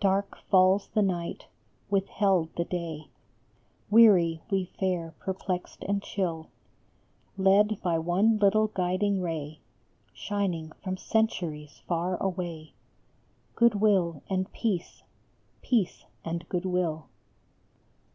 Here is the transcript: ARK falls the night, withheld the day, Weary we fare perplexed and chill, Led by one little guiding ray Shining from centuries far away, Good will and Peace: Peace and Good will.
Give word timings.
ARK 0.00 0.38
falls 0.48 0.88
the 0.94 1.02
night, 1.02 1.44
withheld 1.90 2.48
the 2.56 2.64
day, 2.64 3.08
Weary 3.90 4.40
we 4.50 4.64
fare 4.80 5.12
perplexed 5.18 5.82
and 5.86 6.02
chill, 6.02 6.48
Led 7.36 7.78
by 7.82 7.98
one 7.98 8.38
little 8.38 8.68
guiding 8.68 9.20
ray 9.20 9.60
Shining 10.14 10.72
from 10.82 10.96
centuries 10.96 11.82
far 11.86 12.16
away, 12.16 12.72
Good 13.56 13.74
will 13.74 14.22
and 14.30 14.50
Peace: 14.54 15.02
Peace 15.60 16.06
and 16.24 16.48
Good 16.48 16.64
will. 16.64 17.08